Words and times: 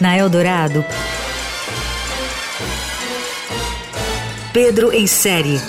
Na 0.00 0.16
Eldorado, 0.16 0.84
Pedro 4.52 4.92
em 4.92 5.06
série. 5.06 5.60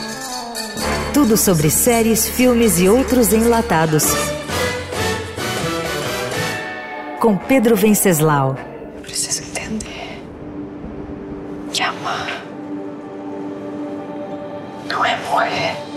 Tudo 1.14 1.36
sobre 1.36 1.70
séries, 1.70 2.28
filmes 2.28 2.80
e 2.80 2.88
outros 2.88 3.34
enlatados. 3.34 4.06
Com 7.20 7.36
Pedro 7.38 7.76
Venceslau. 7.76 8.56
Preciso 9.02 9.44
entender 9.44 10.22
que 11.74 11.82
amar 11.84 12.44
não 14.88 15.04
é 15.04 15.18
morrer. 15.30 15.97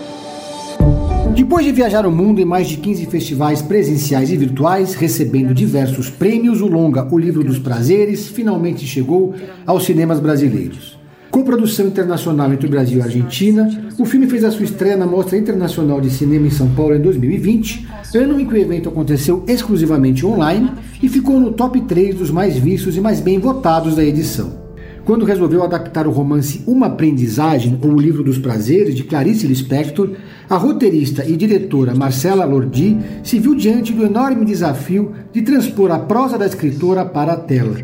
Depois 1.41 1.64
de 1.64 1.72
viajar 1.72 2.04
o 2.04 2.12
mundo 2.12 2.38
em 2.38 2.45
mais 2.45 2.68
de 2.68 2.77
15 2.77 3.06
festivais 3.06 3.62
presenciais 3.62 4.30
e 4.30 4.36
virtuais, 4.36 4.93
recebendo 4.93 5.55
diversos 5.55 6.10
prêmios, 6.10 6.60
o 6.60 6.66
longa 6.66 7.09
O 7.10 7.16
Livro 7.16 7.42
dos 7.42 7.59
Prazeres 7.59 8.28
finalmente 8.28 8.87
chegou 8.87 9.34
aos 9.65 9.84
cinemas 9.84 10.20
brasileiros. 10.20 10.98
Com 11.30 11.42
produção 11.42 11.87
internacional 11.87 12.52
entre 12.52 12.66
o 12.66 12.70
Brasil 12.70 12.98
e 12.98 13.01
a 13.01 13.06
Argentina, 13.06 13.91
o 13.98 14.05
filme 14.05 14.27
fez 14.27 14.45
a 14.45 14.51
sua 14.51 14.66
estreia 14.66 14.98
na 14.98 15.06
Mostra 15.06 15.38
Internacional 15.38 15.98
de 15.98 16.10
Cinema 16.10 16.46
em 16.46 16.51
São 16.51 16.68
Paulo 16.74 16.95
em 16.95 17.01
2020, 17.01 17.88
ano 18.16 18.38
em 18.38 18.46
que 18.46 18.52
o 18.52 18.59
evento 18.59 18.91
aconteceu 18.91 19.43
exclusivamente 19.48 20.27
online 20.27 20.70
e 21.02 21.09
ficou 21.09 21.41
no 21.41 21.52
top 21.52 21.80
3 21.80 22.16
dos 22.16 22.30
mais 22.30 22.59
vistos 22.59 22.98
e 22.98 23.01
mais 23.01 23.18
bem 23.18 23.38
votados 23.38 23.96
da 23.96 24.04
edição. 24.04 24.70
Quando 25.04 25.24
resolveu 25.24 25.62
adaptar 25.62 26.06
o 26.06 26.10
romance 26.10 26.62
Uma 26.66 26.86
Aprendizagem, 26.86 27.78
ou 27.82 27.92
O 27.92 28.00
Livro 28.00 28.22
dos 28.22 28.38
Prazeres, 28.38 28.95
de 28.95 29.04
Clarice 29.04 29.46
Lispector, 29.46 30.10
a 30.48 30.56
roteirista 30.56 31.24
e 31.24 31.36
diretora 31.36 31.95
Marcela 31.95 32.45
Lordi 32.45 32.98
se 33.23 33.38
viu 33.38 33.54
diante 33.54 33.92
do 33.92 34.04
enorme 34.04 34.45
desafio 34.45 35.12
de 35.32 35.42
transpor 35.42 35.90
a 35.90 35.98
prosa 35.98 36.36
da 36.36 36.46
escritora 36.46 37.04
para 37.04 37.32
a 37.32 37.37
tela. 37.37 37.76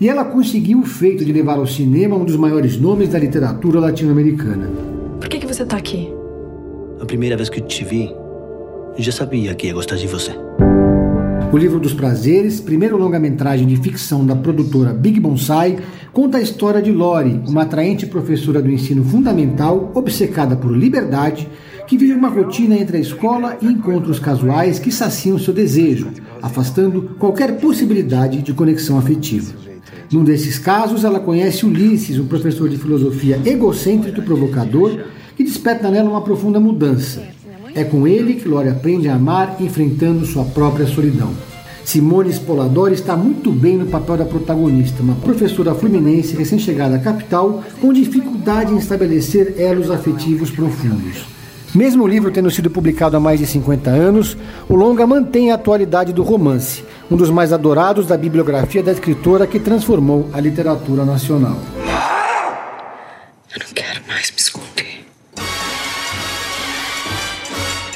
E 0.00 0.08
ela 0.08 0.24
conseguiu 0.24 0.80
o 0.80 0.86
feito 0.86 1.24
de 1.24 1.32
levar 1.32 1.58
ao 1.58 1.66
cinema 1.66 2.16
um 2.16 2.24
dos 2.24 2.36
maiores 2.36 2.78
nomes 2.78 3.08
da 3.08 3.18
literatura 3.18 3.80
latino-americana. 3.80 4.70
Por 5.18 5.28
que, 5.28 5.38
que 5.38 5.46
você 5.46 5.64
tá 5.64 5.76
aqui? 5.76 6.10
A 7.00 7.04
primeira 7.04 7.36
vez 7.36 7.48
que 7.48 7.60
te 7.60 7.84
vi, 7.84 8.10
já 8.96 9.12
sabia 9.12 9.54
que 9.54 9.66
ia 9.66 9.74
gostar 9.74 9.96
de 9.96 10.06
você. 10.06 10.32
O 11.52 11.58
Livro 11.58 11.80
dos 11.80 11.92
Prazeres, 11.92 12.60
primeiro 12.60 12.96
longa-metragem 12.96 13.66
de 13.66 13.74
ficção 13.76 14.24
da 14.24 14.36
produtora 14.36 14.92
Big 14.92 15.18
Bonsai, 15.18 15.80
conta 16.12 16.38
a 16.38 16.40
história 16.40 16.80
de 16.80 16.92
Lori, 16.92 17.42
uma 17.48 17.62
atraente 17.62 18.06
professora 18.06 18.62
do 18.62 18.70
ensino 18.70 19.02
fundamental, 19.02 19.90
obcecada 19.92 20.54
por 20.54 20.70
liberdade, 20.70 21.48
que 21.88 21.98
vive 21.98 22.12
uma 22.12 22.28
rotina 22.28 22.76
entre 22.76 22.98
a 22.98 23.00
escola 23.00 23.58
e 23.60 23.66
encontros 23.66 24.20
casuais 24.20 24.78
que 24.78 24.92
saciam 24.92 25.40
seu 25.40 25.52
desejo, 25.52 26.12
afastando 26.40 27.16
qualquer 27.18 27.58
possibilidade 27.58 28.42
de 28.42 28.52
conexão 28.52 28.96
afetiva. 28.96 29.52
Num 30.12 30.22
desses 30.22 30.56
casos, 30.56 31.02
ela 31.02 31.18
conhece 31.18 31.66
Ulisses, 31.66 32.16
um 32.16 32.28
professor 32.28 32.68
de 32.68 32.78
filosofia 32.78 33.40
egocêntrico 33.44 34.20
e 34.20 34.24
provocador, 34.24 35.00
que 35.36 35.42
desperta 35.42 35.90
nela 35.90 36.10
uma 36.10 36.22
profunda 36.22 36.60
mudança. 36.60 37.39
É 37.74 37.84
com 37.84 38.06
ele 38.06 38.34
que 38.34 38.48
Lore 38.48 38.68
aprende 38.68 39.08
a 39.08 39.14
amar, 39.14 39.56
enfrentando 39.60 40.26
sua 40.26 40.44
própria 40.44 40.86
solidão. 40.86 41.30
Simone 41.84 42.30
Spolador 42.30 42.92
está 42.92 43.16
muito 43.16 43.50
bem 43.50 43.76
no 43.76 43.86
papel 43.86 44.18
da 44.18 44.24
protagonista, 44.24 45.02
uma 45.02 45.14
professora 45.16 45.74
fluminense 45.74 46.36
recém-chegada 46.36 46.96
à 46.96 46.98
capital, 46.98 47.64
com 47.80 47.92
dificuldade 47.92 48.72
em 48.72 48.78
estabelecer 48.78 49.54
elos 49.58 49.90
afetivos 49.90 50.50
profundos. 50.50 51.24
Mesmo 51.74 52.04
o 52.04 52.08
livro 52.08 52.30
tendo 52.30 52.50
sido 52.50 52.68
publicado 52.68 53.16
há 53.16 53.20
mais 53.20 53.38
de 53.38 53.46
50 53.46 53.90
anos, 53.90 54.36
o 54.68 54.74
longa 54.74 55.06
mantém 55.06 55.52
a 55.52 55.54
atualidade 55.54 56.12
do 56.12 56.22
romance, 56.22 56.84
um 57.10 57.16
dos 57.16 57.30
mais 57.30 57.52
adorados 57.52 58.06
da 58.06 58.16
bibliografia 58.16 58.82
da 58.82 58.92
escritora 58.92 59.46
que 59.46 59.60
transformou 59.60 60.28
a 60.32 60.40
literatura 60.40 61.04
nacional. 61.04 61.56